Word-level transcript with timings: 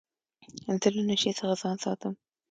زه 0.81 0.87
له 0.95 1.01
نشې 1.09 1.31
څخه 1.37 1.53
ځان 1.61 1.77
ساتم. 1.83 2.13